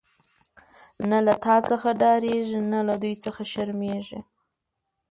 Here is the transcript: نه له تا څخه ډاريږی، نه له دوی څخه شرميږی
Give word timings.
نه 1.09 1.19
له 1.25 1.33
تا 1.43 1.55
څخه 1.69 1.89
ډاريږی، 2.01 2.59
نه 2.73 2.79
له 2.87 2.95
دوی 3.01 3.15
څخه 3.25 3.41
شرميږی 3.51 4.19